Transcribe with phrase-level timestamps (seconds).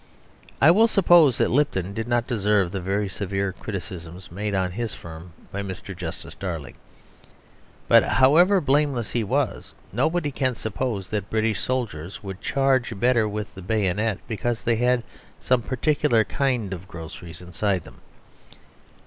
[0.59, 4.95] I will suppose that Lipton did not deserve the very severe criticisms made on his
[4.95, 5.95] firm by Mr.
[5.95, 6.73] Justice Darling;
[7.87, 13.53] but, however blameless he was, nobody can suppose that British soldiers would charge better with
[13.53, 15.03] the bayonet because they had
[15.39, 17.99] some particular kind of groceries inside them.